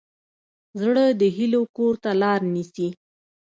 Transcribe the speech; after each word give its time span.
زړه 0.79 1.05
د 1.21 1.21
هیلو 1.37 1.61
کور 1.75 1.93
ته 2.03 2.11
لار 2.21 2.39
نیسي. 2.53 2.87